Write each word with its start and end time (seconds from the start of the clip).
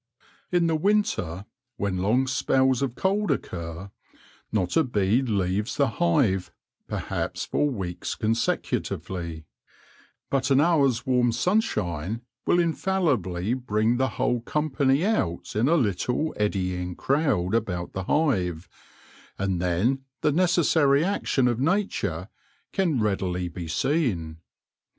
In 0.51 0.65
the 0.65 0.75
winter, 0.75 1.45
when 1.77 1.99
long 1.99 2.25
spells 2.25 2.81
of 2.81 2.95
cold 2.95 3.29
occur, 3.29 3.91
not 4.51 4.75
a 4.75 4.83
bee 4.83 5.21
leaves 5.21 5.77
the 5.77 5.87
hive 6.01 6.51
perhaps 6.87 7.45
for 7.45 7.69
weeks 7.69 8.15
consecutively; 8.15 9.45
but 10.31 10.49
an 10.49 10.59
hour's 10.59 11.05
warm 11.05 11.31
sunshine 11.31 12.23
will 12.47 12.59
infallibly 12.59 13.53
bring 13.53 13.97
the 13.97 14.07
whole 14.17 14.41
company 14.41 15.05
out 15.05 15.55
in 15.55 15.67
a 15.67 15.75
little 15.75 16.33
eddying 16.35 16.95
crowd 16.95 17.53
about 17.53 17.93
the 17.93 18.05
hive, 18.05 18.67
and 19.37 19.61
then 19.61 20.01
the 20.21 20.31
neces 20.31 20.65
sary 20.65 21.03
action 21.05 21.47
of 21.47 21.59
nature 21.59 22.27
can 22.71 22.99
readily 22.99 23.47
be 23.47 23.67
seen. 23.67 24.37